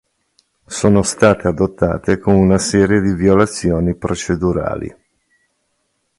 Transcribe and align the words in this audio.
Sono 0.65 1.03
state 1.03 1.47
adottate 1.47 2.17
con 2.17 2.33
una 2.33 2.57
serie 2.57 3.01
di 3.01 3.13
violazioni 3.13 3.93
procedurali. 3.93 4.91